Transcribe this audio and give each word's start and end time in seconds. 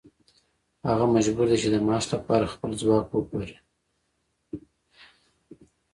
هغه 0.89 1.05
مجبور 1.15 1.45
دی 1.49 1.57
چې 1.63 1.67
د 1.71 1.75
معاش 1.85 2.05
لپاره 2.13 2.51
خپل 2.53 2.71
ځواک 2.81 3.07
وپلوري 3.11 3.57